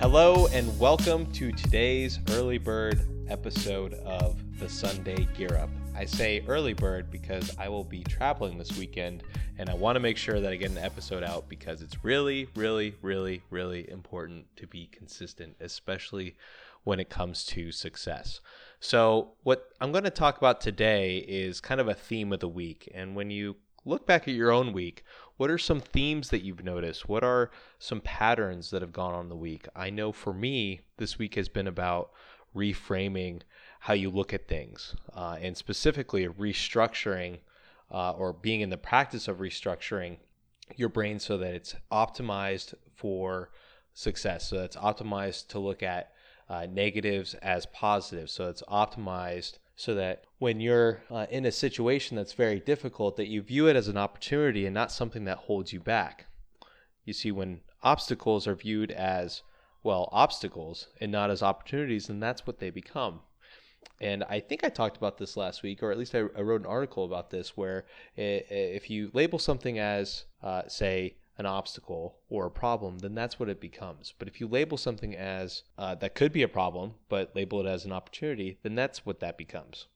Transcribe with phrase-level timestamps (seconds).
[0.00, 5.68] Hello and welcome to today's early bird episode of the Sunday Gear Up.
[5.94, 9.24] I say early bird because I will be traveling this weekend
[9.58, 12.48] and I want to make sure that I get an episode out because it's really,
[12.56, 16.34] really, really, really important to be consistent, especially
[16.84, 18.40] when it comes to success.
[18.80, 22.48] So, what I'm going to talk about today is kind of a theme of the
[22.48, 22.90] week.
[22.94, 25.04] And when you look back at your own week,
[25.40, 27.08] what are some themes that you've noticed?
[27.08, 29.66] What are some patterns that have gone on the week?
[29.74, 32.10] I know for me, this week has been about
[32.54, 33.40] reframing
[33.78, 37.38] how you look at things, uh, and specifically restructuring
[37.90, 40.18] uh, or being in the practice of restructuring
[40.76, 43.48] your brain so that it's optimized for
[43.94, 44.46] success.
[44.46, 46.12] So it's optimized to look at
[46.50, 48.30] uh, negatives as positives.
[48.30, 53.28] So it's optimized so that when you're uh, in a situation that's very difficult, that
[53.28, 56.26] you view it as an opportunity and not something that holds you back.
[57.06, 59.40] You see, when obstacles are viewed as
[59.82, 63.20] well obstacles and not as opportunities, then that's what they become.
[64.02, 66.60] And I think I talked about this last week, or at least I, I wrote
[66.60, 72.44] an article about this, where if you label something as, uh, say, an obstacle or
[72.44, 74.12] a problem, then that's what it becomes.
[74.18, 77.66] But if you label something as uh, that could be a problem, but label it
[77.66, 79.86] as an opportunity, then that's what that becomes.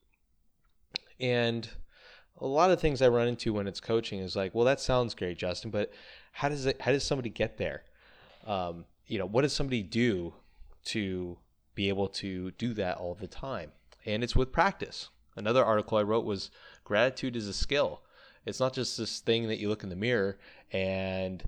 [1.20, 1.68] And
[2.38, 5.14] a lot of things I run into when it's coaching is like, well, that sounds
[5.14, 5.92] great, Justin, but
[6.32, 6.80] how does it?
[6.80, 7.82] How does somebody get there?
[8.46, 10.32] Um, you know, what does somebody do
[10.86, 11.36] to
[11.74, 13.70] be able to do that all the time?
[14.06, 15.10] And it's with practice.
[15.36, 16.50] Another article I wrote was
[16.84, 18.00] gratitude is a skill.
[18.46, 20.38] It's not just this thing that you look in the mirror
[20.74, 21.44] and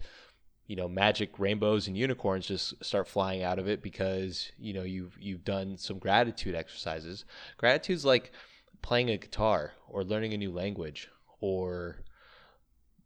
[0.68, 4.82] you know magic rainbows and unicorns just start flying out of it because you know
[4.82, 7.24] you've you've done some gratitude exercises.
[7.58, 8.32] Gratitude's like
[8.80, 11.08] playing a guitar or learning a new language
[11.40, 11.98] or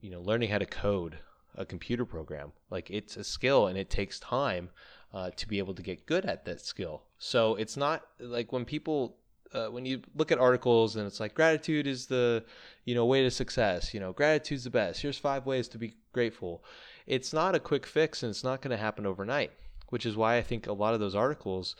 [0.00, 1.18] you know learning how to code
[1.56, 2.52] a computer program.
[2.70, 4.70] Like it's a skill and it takes time
[5.12, 7.02] uh, to be able to get good at that skill.
[7.18, 9.16] So it's not like when people
[9.52, 12.44] uh, when you look at articles and it's like gratitude is the
[12.84, 15.02] you know way to success you know gratitude's the best.
[15.02, 16.64] Here's five ways to be grateful.
[17.06, 19.52] It's not a quick fix and it's not going to happen overnight
[19.90, 21.76] which is why i think a lot of those articles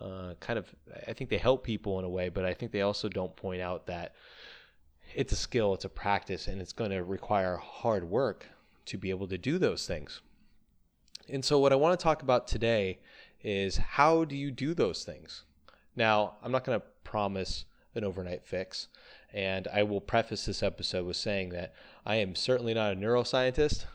[0.00, 0.72] uh, kind of
[1.08, 3.60] i think they help people in a way but i think they also don't point
[3.60, 4.14] out that
[5.14, 8.46] it's a skill it's a practice and it's going to require hard work
[8.84, 10.20] to be able to do those things.
[11.28, 13.00] And so what i want to talk about today
[13.42, 15.42] is how do you do those things
[15.96, 17.64] now i'm not going to promise
[17.96, 18.88] an overnight fix.
[19.32, 21.74] And I will preface this episode with saying that
[22.04, 23.86] I am certainly not a neuroscientist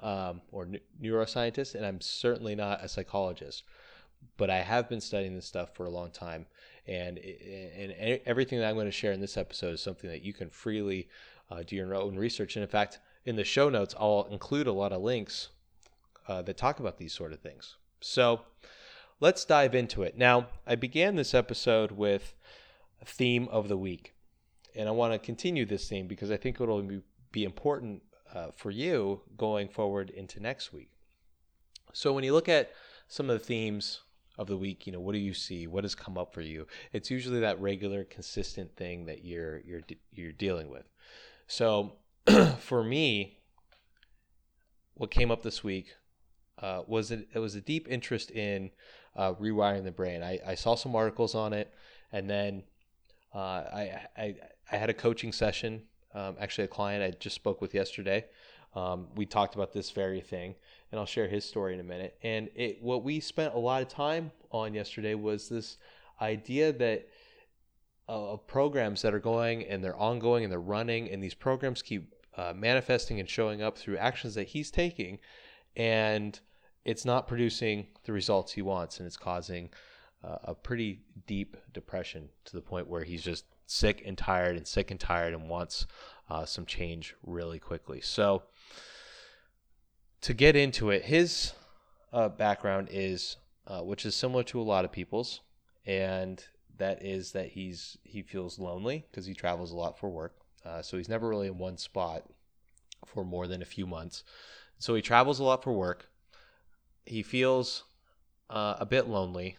[0.00, 3.64] um, or n- neuroscientist, and I'm certainly not a psychologist.
[4.36, 6.46] But I have been studying this stuff for a long time,
[6.86, 10.34] and and everything that I'm going to share in this episode is something that you
[10.34, 11.08] can freely
[11.50, 12.56] uh, do your own research.
[12.56, 15.48] And in fact, in the show notes, I'll include a lot of links
[16.28, 17.76] uh, that talk about these sort of things.
[18.00, 18.42] So
[19.20, 20.16] let's dive into it.
[20.16, 22.34] Now, I began this episode with
[23.00, 24.14] a theme of the week,
[24.74, 26.88] and I want to continue this theme because I think it'll
[27.30, 28.02] be important
[28.34, 30.90] uh, for you going forward into next week.
[31.92, 32.70] So, when you look at
[33.08, 34.00] some of the themes
[34.38, 35.66] of the week, you know, what do you see?
[35.66, 36.66] What has come up for you?
[36.92, 39.82] It's usually that regular, consistent thing that you're you're
[40.12, 40.88] you're dealing with.
[41.46, 41.96] So,
[42.58, 43.40] for me,
[44.94, 45.94] what came up this week
[46.60, 48.70] uh, was it, it was a deep interest in
[49.16, 50.22] uh, rewiring the brain.
[50.22, 51.72] I, I saw some articles on it,
[52.12, 52.62] and then
[53.34, 54.34] uh, I, I
[54.72, 55.82] I had a coaching session.
[56.14, 58.26] Um, actually, a client I just spoke with yesterday.
[58.74, 60.54] Um, we talked about this very thing,
[60.90, 62.16] and I'll share his story in a minute.
[62.22, 65.76] And it, what we spent a lot of time on yesterday was this
[66.20, 67.08] idea that
[68.08, 72.14] uh, programs that are going and they're ongoing and they're running, and these programs keep
[72.36, 75.18] uh, manifesting and showing up through actions that he's taking,
[75.76, 76.40] and
[76.84, 79.70] it's not producing the results he wants and it's causing
[80.24, 84.66] uh, a pretty deep depression to the point where he's just sick and tired and
[84.66, 85.86] sick and tired and wants
[86.28, 88.00] uh, some change really quickly.
[88.00, 88.42] So,
[90.22, 91.52] to get into it, his
[92.12, 95.40] uh, background is, uh, which is similar to a lot of people's,
[95.86, 96.44] and
[96.76, 100.34] that is that he's he feels lonely because he travels a lot for work.
[100.64, 102.24] Uh, so he's never really in one spot
[103.06, 104.24] for more than a few months.
[104.78, 106.09] So he travels a lot for work
[107.06, 107.84] he feels
[108.48, 109.56] uh, a bit lonely,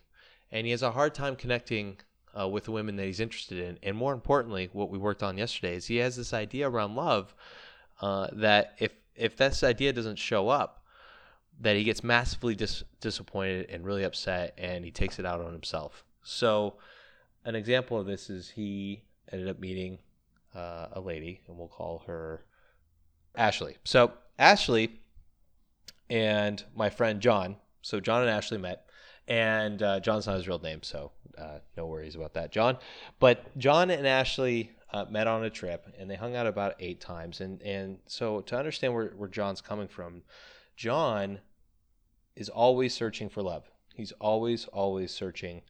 [0.51, 1.97] and he has a hard time connecting
[2.39, 3.77] uh, with the women that he's interested in.
[3.83, 7.33] And more importantly, what we worked on yesterday is he has this idea around love
[8.01, 10.85] uh, that if if this idea doesn't show up,
[11.59, 15.51] that he gets massively dis- disappointed and really upset, and he takes it out on
[15.51, 16.05] himself.
[16.23, 16.75] So,
[17.45, 19.99] an example of this is he ended up meeting
[20.55, 22.45] uh, a lady, and we'll call her
[23.35, 23.77] Ashley.
[23.83, 25.00] So Ashley
[26.11, 27.55] and my friend John.
[27.81, 28.85] So John and Ashley met.
[29.27, 32.77] And uh, John's not his real name, so uh, no worries about that, John.
[33.19, 36.99] But John and Ashley uh, met on a trip, and they hung out about eight
[36.99, 37.39] times.
[37.39, 40.23] And and so to understand where where John's coming from,
[40.75, 41.39] John
[42.35, 43.69] is always searching for love.
[43.95, 45.61] He's always always searching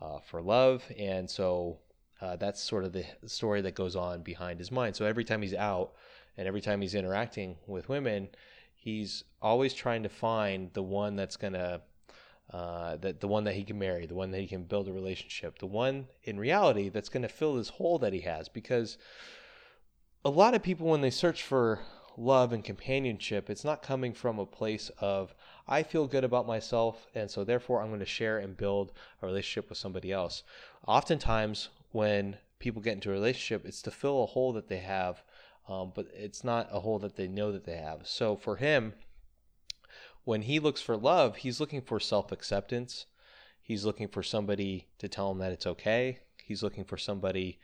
[0.00, 1.80] uh, for love, and so
[2.20, 4.96] uh, that's sort of the story that goes on behind his mind.
[4.96, 5.92] So every time he's out,
[6.38, 8.28] and every time he's interacting with women,
[8.82, 11.80] he's always trying to find the one that's gonna
[12.50, 14.92] uh, that the one that he can marry, the one that he can build a
[14.92, 18.48] relationship, the one in reality that's going to fill this hole that he has.
[18.48, 18.98] Because
[20.24, 21.78] a lot of people, when they search for
[22.18, 25.34] love and companionship, it's not coming from a place of,
[25.66, 28.92] I feel good about myself, and so therefore I'm going to share and build
[29.22, 30.42] a relationship with somebody else.
[30.86, 35.22] Oftentimes, when people get into a relationship, it's to fill a hole that they have,
[35.68, 38.06] um, but it's not a hole that they know that they have.
[38.06, 38.94] So for him,
[40.24, 43.06] when he looks for love, he's looking for self acceptance.
[43.60, 46.18] He's looking for somebody to tell him that it's okay.
[46.44, 47.58] He's looking for somebody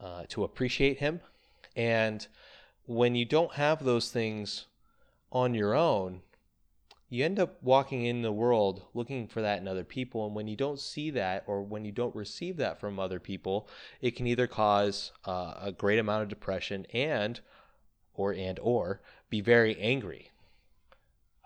[0.00, 1.20] uh, to appreciate him.
[1.76, 2.26] And
[2.86, 4.66] when you don't have those things
[5.30, 6.22] on your own,
[7.12, 10.24] you end up walking in the world looking for that in other people.
[10.24, 13.68] And when you don't see that or when you don't receive that from other people,
[14.00, 17.38] it can either cause uh, a great amount of depression and
[18.14, 20.30] or and or be very angry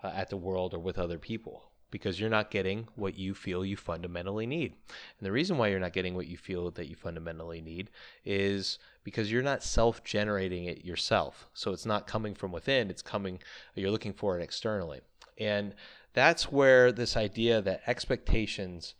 [0.01, 3.65] uh, at the world or with other people because you're not getting what you feel
[3.65, 4.71] you fundamentally need.
[5.19, 7.89] And the reason why you're not getting what you feel that you fundamentally need
[8.23, 11.49] is because you're not self generating it yourself.
[11.53, 13.39] So it's not coming from within, it's coming,
[13.75, 15.01] you're looking for it externally.
[15.39, 15.73] And
[16.13, 18.95] that's where this idea that expectations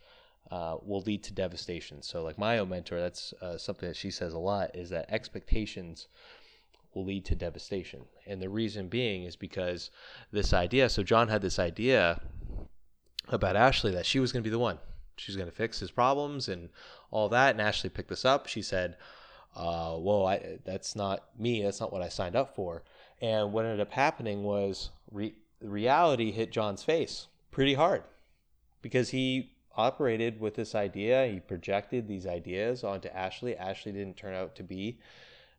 [0.51, 2.01] uh, will lead to devastation.
[2.01, 5.09] So, like my own mentor, that's uh, something that she says a lot is that
[5.09, 6.07] expectations
[6.93, 8.05] will lead to devastation.
[8.25, 9.91] And the reason being is because
[10.31, 12.21] this idea, so John had this idea
[13.29, 14.79] about Ashley that she was going to be the one.
[15.17, 16.69] She's going to fix his problems and
[17.11, 17.51] all that.
[17.51, 18.47] And Ashley picked this up.
[18.47, 18.97] She said,
[19.55, 21.63] uh, "Whoa, I, that's not me.
[21.63, 22.83] That's not what I signed up for."
[23.21, 28.03] And what ended up happening was re- reality hit John's face pretty hard
[28.81, 31.27] because he operated with this idea.
[31.27, 33.55] He projected these ideas onto Ashley.
[33.55, 34.99] Ashley didn't turn out to be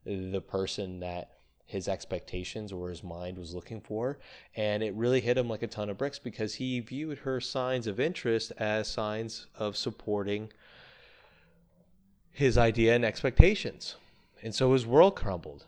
[0.04, 4.18] the person that his expectations or his mind was looking for.
[4.56, 7.86] And it really hit him like a ton of bricks because he viewed her signs
[7.86, 10.50] of interest as signs of supporting
[12.30, 13.96] his idea and expectations.
[14.42, 15.66] And so his world crumbled.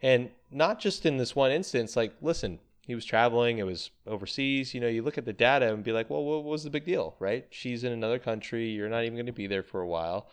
[0.00, 4.74] And not just in this one instance, like, listen, he was traveling, it was overseas.
[4.74, 6.84] You know, you look at the data and be like, well, what was the big
[6.84, 7.46] deal, right?
[7.50, 8.68] She's in another country.
[8.68, 10.28] You're not even going to be there for a while.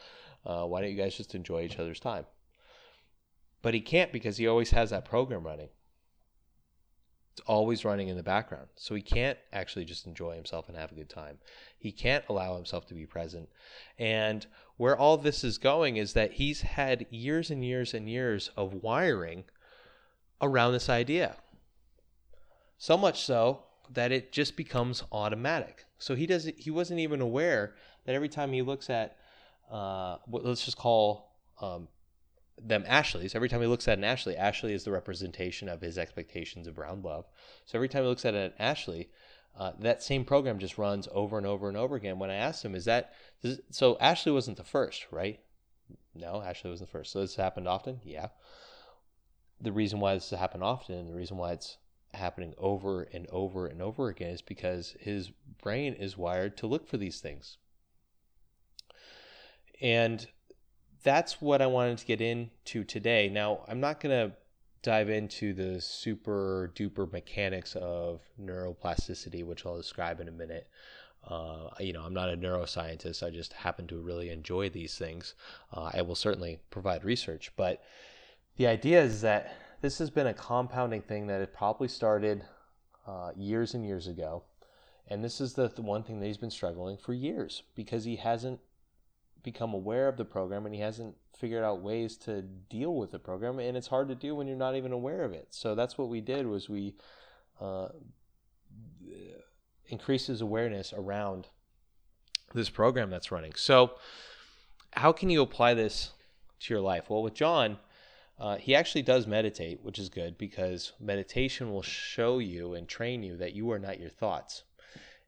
[0.46, 2.26] Uh, why don't you guys just enjoy each other's time?
[3.62, 5.70] But he can't because he always has that program running.
[7.32, 8.68] It's always running in the background.
[8.76, 11.38] So he can't actually just enjoy himself and have a good time.
[11.78, 13.48] He can't allow himself to be present.
[13.98, 14.46] And
[14.76, 18.84] where all this is going is that he's had years and years and years of
[18.84, 19.46] wiring
[20.42, 21.38] around this idea.
[22.82, 23.62] So much so
[23.94, 25.86] that it just becomes automatic.
[26.00, 27.76] So he doesn't he wasn't even aware
[28.06, 29.18] that every time he looks at
[29.72, 31.90] uh, let's just call um,
[32.60, 33.36] them Ashleys.
[33.36, 37.06] Every time he looks at an Ashley, Ashley is the representation of his expectations around
[37.06, 37.26] love.
[37.66, 39.12] So every time he looks at an Ashley,
[39.56, 42.18] uh, that same program just runs over and over and over again.
[42.18, 43.14] When I asked him, is that
[43.70, 43.96] so?
[44.00, 45.40] Ashley wasn't the first, right?
[46.16, 47.12] No, Ashley wasn't the first.
[47.12, 48.00] So this happened often.
[48.04, 48.30] Yeah.
[49.62, 51.78] The reason why this happened often, and the reason why it's
[52.14, 56.88] happening over and over and over again, is because his brain is wired to look
[56.88, 57.58] for these things.
[59.82, 60.28] And
[61.04, 63.30] that's what I wanted to get into today.
[63.30, 64.36] Now, I'm not going to
[64.84, 70.68] dive into the super duper mechanics of neuroplasticity, which I'll describe in a minute.
[71.28, 73.22] Uh, you know, I'm not a neuroscientist.
[73.22, 75.36] I just happen to really enjoy these things.
[75.72, 77.84] Uh, I will certainly provide research, but
[78.58, 82.44] the idea is that this has been a compounding thing that had probably started
[83.08, 84.44] uh, years and years ago.
[85.08, 88.16] And this is the, the one thing that he's been struggling for years because he
[88.16, 88.60] hasn't
[89.44, 93.20] become aware of the program and he hasn't figured out ways to deal with the
[93.20, 93.60] program.
[93.60, 95.48] And it's hard to do when you're not even aware of it.
[95.50, 96.94] So that's what we did was we
[97.60, 97.88] uh,
[99.88, 101.48] increased his awareness around
[102.54, 103.54] this program that's running.
[103.56, 103.94] So
[104.94, 106.12] how can you apply this
[106.60, 107.10] to your life?
[107.10, 107.78] Well with john
[108.42, 113.24] uh, he actually does meditate which is good because meditation will show you and train
[113.24, 114.64] you that you are not your thoughts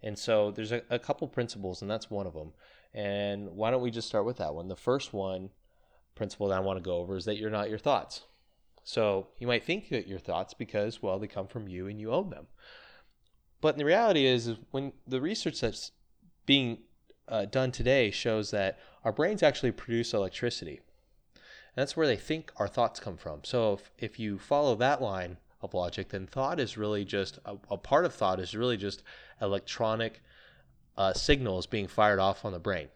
[0.01, 2.51] and so there's a, a couple principles and that's one of them
[2.93, 4.67] and why don't we just start with that one?
[4.67, 5.49] The first one
[6.15, 8.21] principle that I want to go over is that you're not your thoughts.
[8.83, 12.11] So you might think that your thoughts because, well, they come from you and you
[12.11, 12.47] own them.
[13.61, 15.91] But the reality is, when the research that's
[16.45, 16.79] being
[17.29, 20.81] uh, done today shows that our brains actually produce electricity.
[21.75, 23.39] That's where they think our thoughts come from.
[23.43, 27.55] So if, if you follow that line of logic, then thought is really just a,
[27.69, 29.01] a part of thought is really just
[29.41, 30.21] electronic
[30.97, 32.89] uh, signals being fired off on the brain.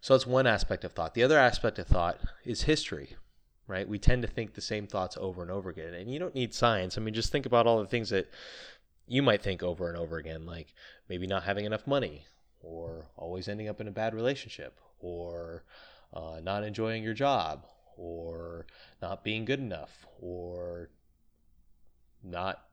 [0.00, 1.14] So that's one aspect of thought.
[1.14, 3.16] The other aspect of thought is history,
[3.66, 3.88] right?
[3.88, 5.94] We tend to think the same thoughts over and over again.
[5.94, 6.96] And you don't need science.
[6.96, 8.28] I mean, just think about all the things that
[9.06, 10.74] you might think over and over again, like
[11.08, 12.24] maybe not having enough money,
[12.60, 15.62] or always ending up in a bad relationship, or
[16.12, 18.66] uh, not enjoying your job, or
[19.00, 20.90] not being good enough, or
[22.22, 22.64] not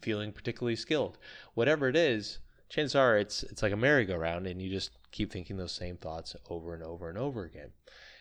[0.00, 1.18] feeling particularly skilled.
[1.54, 5.56] Whatever it is, chances are it's it's like a merry-go-round, and you just keep thinking
[5.56, 7.70] those same thoughts over and over and over again.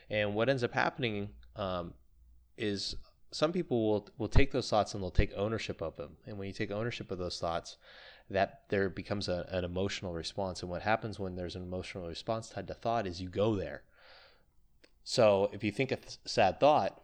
[0.10, 1.94] And what ends up happening um,
[2.58, 2.96] is
[3.32, 6.18] some people will will take those thoughts and they'll take ownership of them.
[6.26, 7.78] And when you take ownership of those thoughts,
[8.30, 10.62] that there becomes a, an emotional response.
[10.62, 13.84] And what happens when there's an emotional response tied to thought is you go there.
[15.10, 17.02] So if you think a th- sad thought,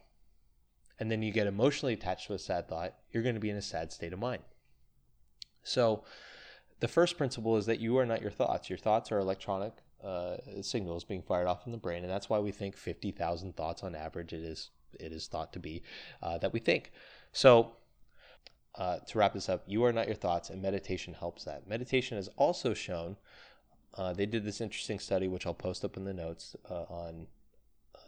[0.99, 3.55] and then you get emotionally attached to a sad thought, you're going to be in
[3.55, 4.43] a sad state of mind.
[5.63, 6.03] So
[6.81, 8.69] the first principle is that you are not your thoughts.
[8.69, 9.71] Your thoughts are electronic
[10.03, 13.83] uh, signals being fired off in the brain, and that's why we think 50,000 thoughts
[13.83, 14.33] on average.
[14.33, 15.81] It is it is thought to be
[16.21, 16.91] uh, that we think.
[17.31, 17.77] So
[18.75, 21.69] uh, to wrap this up, you are not your thoughts, and meditation helps that.
[21.69, 23.15] Meditation has also shown.
[23.93, 27.27] Uh, they did this interesting study, which I'll post up in the notes uh, on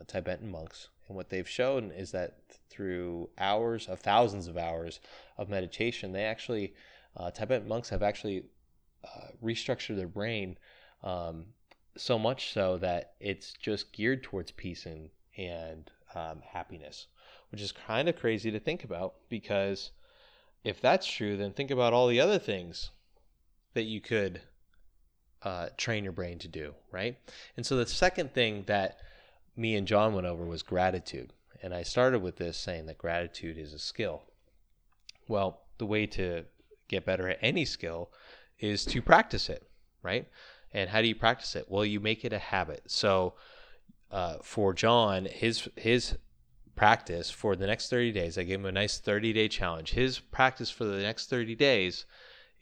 [0.07, 4.99] Tibetan monks, and what they've shown is that through hours of thousands of hours
[5.37, 6.73] of meditation, they actually
[7.33, 8.45] Tibetan monks have actually
[9.03, 10.57] uh, restructure their brain
[11.03, 11.45] um,
[11.95, 17.07] so much so that it's just geared towards peace and and um, happiness,
[17.51, 19.91] which is kind of crazy to think about because
[20.63, 22.91] if that's true, then think about all the other things
[23.73, 24.41] that you could
[25.43, 27.17] uh, train your brain to do, right?
[27.57, 28.99] And so the second thing that
[29.55, 31.33] me and John went over was gratitude.
[31.61, 34.23] And I started with this saying that gratitude is a skill.
[35.27, 36.45] Well, the way to
[36.87, 38.11] get better at any skill
[38.59, 39.67] is to practice it,
[40.03, 40.27] right?
[40.73, 41.65] And how do you practice it?
[41.69, 42.83] Well, you make it a habit.
[42.87, 43.33] So
[44.11, 46.17] uh, for John, his his
[46.75, 49.91] practice for the next 30 days, I gave him a nice 30 day challenge.
[49.91, 52.05] His practice for the next 30 days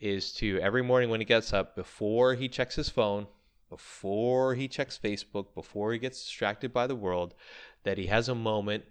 [0.00, 3.26] is to every morning when he gets up, before he checks his phone,
[3.74, 7.34] before he checks Facebook, before he gets distracted by the world,
[7.82, 8.84] that he has a moment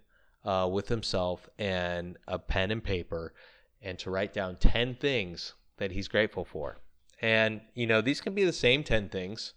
[0.44, 3.34] uh, with himself and a pen and paper
[3.82, 6.80] and to write down 10 things that he's grateful for.
[7.22, 9.54] And, you know, these can be the same 10 things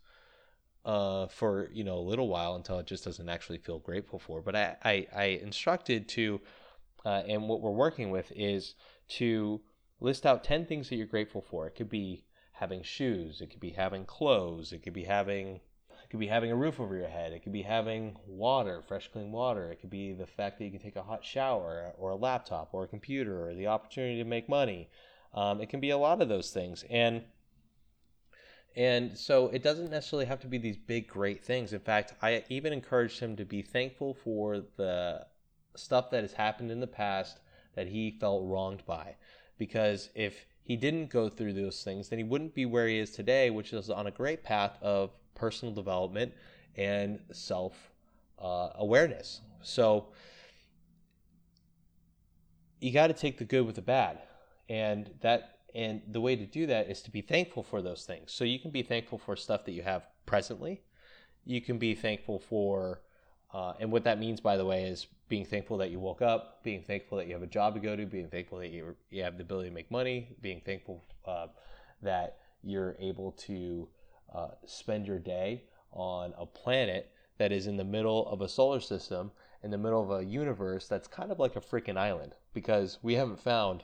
[0.85, 4.40] uh, for, you know, a little while until it just doesn't actually feel grateful for.
[4.40, 6.40] But I, I, I instructed to,
[7.04, 8.76] uh, and what we're working with is
[9.09, 9.61] to
[9.99, 11.66] list out 10 things that you're grateful for.
[11.66, 12.25] It could be
[12.58, 15.60] having shoes, it could be having clothes, it could be having
[16.04, 17.32] it could be having a roof over your head.
[17.32, 19.72] It could be having water, fresh, clean water.
[19.72, 22.68] It could be the fact that you can take a hot shower, or a laptop,
[22.72, 24.88] or a computer, or the opportunity to make money.
[25.34, 26.84] Um, it can be a lot of those things.
[26.88, 27.25] And
[28.76, 31.72] and so it doesn't necessarily have to be these big, great things.
[31.72, 35.26] In fact, I even encouraged him to be thankful for the
[35.75, 37.40] stuff that has happened in the past
[37.75, 39.16] that he felt wronged by.
[39.58, 43.12] Because if he didn't go through those things, then he wouldn't be where he is
[43.12, 46.32] today, which is on a great path of personal development
[46.75, 47.92] and self
[48.40, 49.42] uh, awareness.
[49.62, 50.08] So
[52.80, 54.18] you got to take the good with the bad.
[54.68, 58.32] And that and the way to do that is to be thankful for those things.
[58.32, 60.82] So you can be thankful for stuff that you have presently.
[61.44, 63.02] You can be thankful for,
[63.52, 66.62] uh, and what that means, by the way, is being thankful that you woke up,
[66.62, 69.22] being thankful that you have a job to go to, being thankful that you, you
[69.22, 71.46] have the ability to make money, being thankful uh,
[72.02, 73.88] that you're able to
[74.34, 78.80] uh, spend your day on a planet that is in the middle of a solar
[78.80, 79.30] system,
[79.62, 83.14] in the middle of a universe that's kind of like a freaking island because we
[83.14, 83.82] haven't found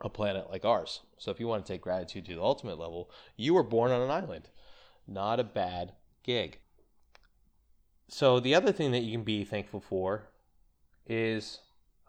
[0.00, 1.00] a planet like ours.
[1.18, 4.02] So if you want to take gratitude to the ultimate level, you were born on
[4.02, 4.48] an island.
[5.06, 5.92] Not a bad
[6.22, 6.58] gig.
[8.08, 10.28] So the other thing that you can be thankful for
[11.06, 11.60] is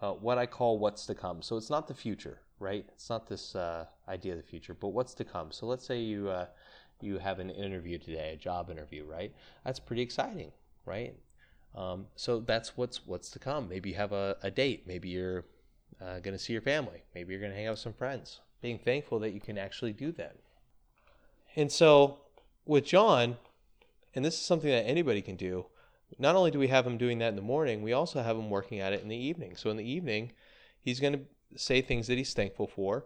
[0.02, 1.42] uh, what I call what's to come.
[1.42, 2.86] So it's not the future, right?
[2.94, 5.52] It's not this uh, idea of the future, but what's to come.
[5.52, 6.48] So let's say you uh,
[7.02, 9.34] you have an interview today, a job interview, right?
[9.64, 10.52] That's pretty exciting,
[10.86, 11.16] right?
[11.76, 13.68] Um, so that's what's what's to come.
[13.68, 14.88] Maybe you have a, a date.
[14.88, 15.46] Maybe you're
[16.02, 17.04] uh, going to see your family.
[17.14, 18.40] Maybe you're going to hang out with some friends.
[18.62, 20.38] Being thankful that you can actually do that.
[21.56, 22.20] And so
[22.66, 23.38] with John,
[24.14, 25.66] and this is something that anybody can do,
[26.20, 28.50] not only do we have him doing that in the morning, we also have him
[28.50, 29.56] working at it in the evening.
[29.56, 30.32] So in the evening,
[30.82, 31.22] he's going to
[31.58, 33.06] say things that he's thankful for.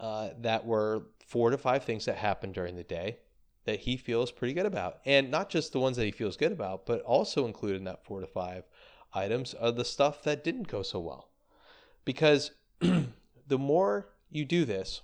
[0.00, 3.18] uh, that were four to five things that happened during the day
[3.64, 4.98] that he feels pretty good about.
[5.04, 8.04] And not just the ones that he feels good about, but also included in that
[8.04, 8.64] four to five
[9.12, 11.28] items are the stuff that didn't go so well.
[12.04, 15.02] Because the more you do this,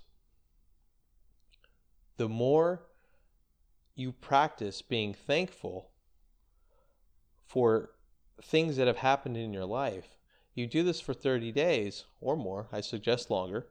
[2.17, 2.87] the more
[3.95, 5.91] you practice being thankful
[7.47, 7.89] for
[8.41, 10.15] things that have happened in your life.
[10.53, 13.67] You do this for 30 days or more, I suggest longer.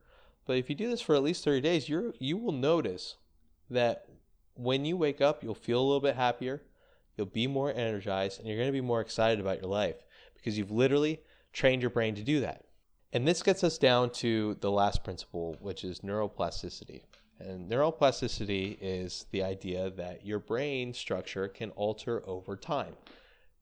[0.46, 3.16] But if you do this for at least 30 days, you you will notice
[3.68, 4.08] that
[4.54, 6.62] when you wake up, you'll feel a little bit happier,
[7.16, 9.96] you'll be more energized, and you're going to be more excited about your life
[10.34, 11.20] because you've literally
[11.52, 12.64] trained your brain to do that.
[13.12, 17.02] And this gets us down to the last principle, which is neuroplasticity.
[17.38, 22.94] And neuroplasticity is the idea that your brain structure can alter over time.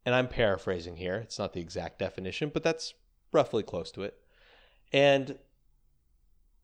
[0.07, 2.95] And I'm paraphrasing here, it's not the exact definition, but that's
[3.33, 4.19] roughly close to it.
[4.93, 5.39] And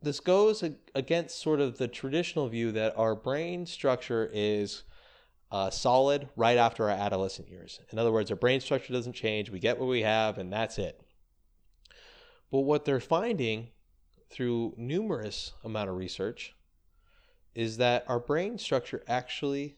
[0.02, 0.62] this goes
[0.94, 4.85] against sort of the traditional view that our brain structure is
[5.50, 7.80] uh, solid right after our adolescent years.
[7.90, 9.50] In other words, our brain structure doesn't change.
[9.50, 11.00] We get what we have, and that's it.
[12.50, 13.68] But what they're finding
[14.30, 16.54] through numerous amount of research
[17.54, 19.76] is that our brain structure actually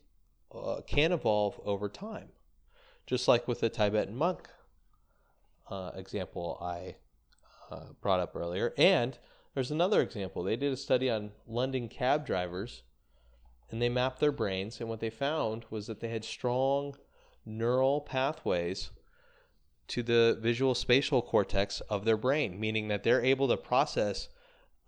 [0.55, 2.29] uh, can evolve over time,
[3.07, 4.49] just like with the Tibetan monk
[5.71, 6.97] uh, example I
[7.71, 9.19] uh, brought up earlier, and
[9.55, 10.43] there's another example.
[10.43, 12.83] They did a study on London cab drivers
[13.73, 14.81] and they mapped their brains.
[14.81, 16.95] And what they found was that they had strong
[17.45, 18.91] neural pathways
[19.89, 24.29] to the visual spatial cortex of their brain, meaning that they're able to process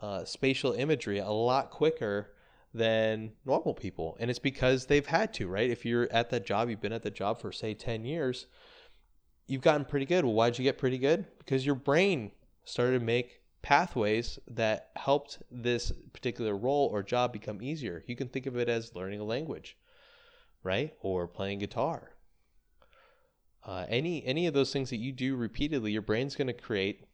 [0.01, 2.34] uh, spatial imagery a lot quicker
[2.75, 4.17] than normal people.
[4.19, 5.71] And it's because they've had to, right?
[5.71, 8.47] If you're at that job, you've been at the job for, say, 10 years,
[9.47, 10.25] you've gotten pretty good.
[10.25, 11.27] Well, why'd you get pretty good?
[11.39, 12.33] Because your brain
[12.65, 18.03] started to make pathways that helped this particular role or job become easier.
[18.07, 19.79] You can think of it as learning a language,
[20.65, 20.93] right?
[21.01, 22.11] Or playing guitar.
[23.65, 27.07] Uh, any any of those things that you do repeatedly, your brain's going to create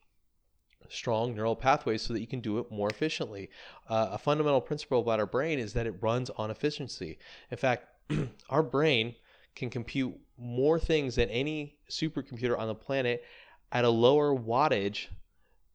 [0.88, 3.50] strong neural pathways so that you can do it more efficiently.
[3.88, 7.18] Uh, a fundamental principle about our brain is that it runs on efficiency.
[7.50, 7.86] In fact,
[8.50, 9.14] our brain
[9.54, 13.24] can compute more things than any supercomputer on the planet
[13.72, 15.06] at a lower wattage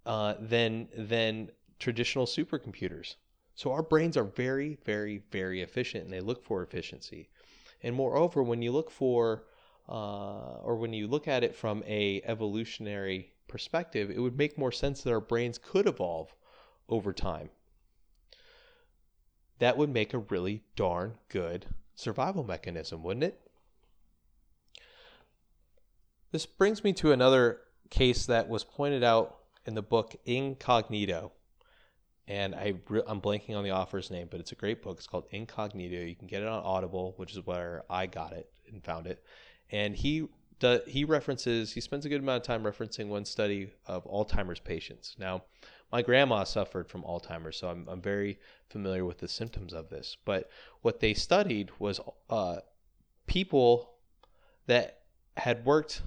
[0.05, 3.15] uh, than than traditional supercomputers.
[3.55, 7.29] So our brains are very, very, very efficient, and they look for efficiency.
[7.83, 9.45] And moreover, when you look for
[9.87, 14.71] uh, or when you look at it from a evolutionary perspective, it would make more
[14.71, 16.33] sense that our brains could evolve
[16.89, 17.49] over time.
[19.59, 23.39] That would make a really darn good survival mechanism, wouldn't it?
[26.31, 31.31] This brings me to another case that was pointed out in the book Incognito.
[32.27, 32.73] And I,
[33.07, 34.97] I'm blanking on the author's name, but it's a great book.
[34.97, 35.97] It's called Incognito.
[35.97, 39.23] You can get it on Audible, which is where I got it and found it.
[39.71, 40.27] And he
[40.87, 45.15] he references, he spends a good amount of time referencing one study of Alzheimer's patients.
[45.19, 45.43] Now,
[45.91, 48.39] my grandma suffered from Alzheimer's, so I'm, I'm very
[48.69, 50.17] familiar with the symptoms of this.
[50.25, 50.49] But
[50.81, 52.57] what they studied was uh,
[53.27, 53.91] people
[54.67, 55.01] that
[55.37, 56.01] had worked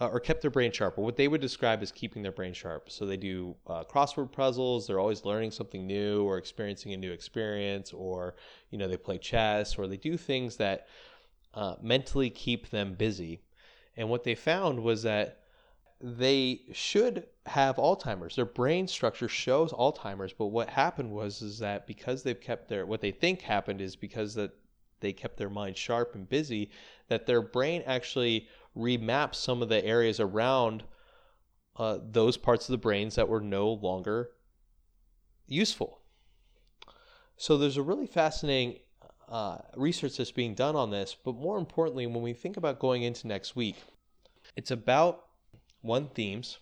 [0.00, 2.54] uh, or kept their brain sharp, or what they would describe as keeping their brain
[2.54, 2.90] sharp.
[2.90, 4.86] So they do uh, crossword puzzles.
[4.86, 8.34] They're always learning something new, or experiencing a new experience, or
[8.70, 10.86] you know they play chess, or they do things that
[11.52, 13.42] uh, mentally keep them busy.
[14.00, 15.42] And what they found was that
[16.00, 18.34] they should have Alzheimer's.
[18.34, 22.86] Their brain structure shows Alzheimer's, but what happened was is that because they've kept their
[22.86, 24.52] what they think happened is because that
[25.00, 26.70] they kept their mind sharp and busy,
[27.08, 30.82] that their brain actually remaps some of the areas around
[31.76, 34.30] uh, those parts of the brains that were no longer
[35.46, 36.00] useful.
[37.36, 38.78] So there's a really fascinating
[39.30, 43.02] uh, research that's being done on this, but more importantly, when we think about going
[43.02, 43.76] into next week,
[44.56, 45.24] it's about
[45.82, 46.58] one themes.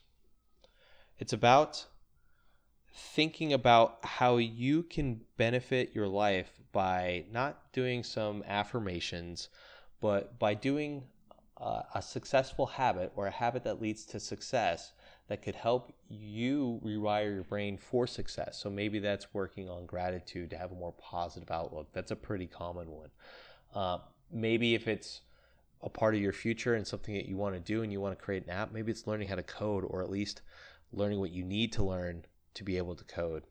[1.19, 1.87] It's about
[2.95, 9.49] thinking about how you can benefit your life by not doing some affirmations,
[10.01, 11.05] but by doing
[11.61, 14.93] uh, a successful habit or a habit that leads to success
[15.29, 18.59] that could help you rewire your brain for success.
[18.61, 21.89] So maybe that's working on gratitude to have a more positive outlook.
[21.93, 23.11] That's a pretty common one.
[23.75, 23.99] Uh,
[24.33, 25.21] maybe if it's
[25.83, 28.19] a part of your future and something that you want to do and you want
[28.19, 30.43] to create an app, maybe it's learning how to code or at least
[30.93, 33.45] learning what you need to learn to be able to code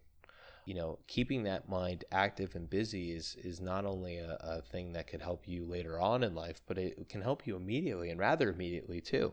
[0.67, 4.91] you know, keeping that mind active and busy is is not only a, a thing
[4.91, 8.19] that could help you later on in life, but it can help you immediately and
[8.19, 9.31] rather immediately too.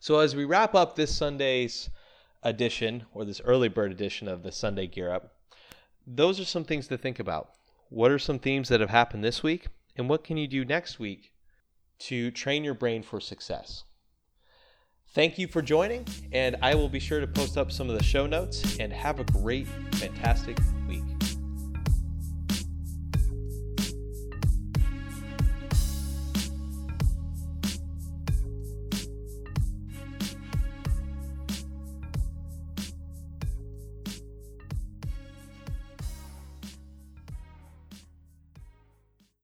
[0.00, 1.90] So as we wrap up this Sunday's
[2.42, 5.32] edition or this early bird edition of the Sunday Gear Up,
[6.06, 7.50] those are some things to think about.
[7.88, 9.66] What are some themes that have happened this week?
[9.96, 11.32] And what can you do next week
[12.00, 13.84] to train your brain for success?
[15.14, 18.04] Thank you for joining, and I will be sure to post up some of the
[18.04, 18.78] show notes.
[18.78, 21.05] And have a great, fantastic week.